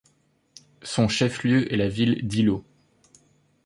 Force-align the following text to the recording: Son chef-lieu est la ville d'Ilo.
Son 0.81 1.07
chef-lieu 1.07 1.71
est 1.71 1.77
la 1.77 1.87
ville 1.87 2.27
d'Ilo. 2.27 2.65